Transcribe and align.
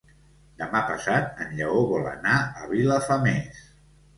Demà 0.61 0.79
passat 0.91 1.43
en 1.45 1.53
Lleó 1.59 1.83
vol 1.91 2.09
anar 2.15 2.41
a 2.63 2.67
Vilafamés. 2.73 3.65